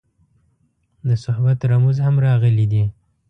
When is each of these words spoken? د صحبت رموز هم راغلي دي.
د 1.07 1.09
صحبت 1.23 1.59
رموز 1.71 1.97
هم 2.05 2.15
راغلي 2.27 2.65
دي. 2.71 2.83